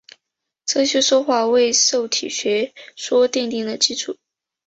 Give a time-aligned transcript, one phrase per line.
[0.65, 4.17] 这些说法为受体学说奠定了基础。